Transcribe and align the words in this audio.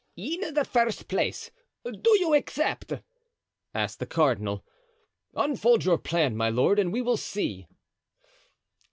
"In 0.17 0.55
the 0.55 0.65
first 0.65 1.07
place, 1.07 1.51
do 1.85 2.17
you 2.19 2.33
accept?" 2.33 2.91
asked 3.75 3.99
the 3.99 4.07
cardinal. 4.07 4.65
"Unfold 5.35 5.85
your 5.85 5.99
plan, 5.99 6.35
my 6.35 6.49
lord, 6.49 6.79
and 6.79 6.91
we 6.91 7.03
will 7.03 7.17
see." 7.17 7.67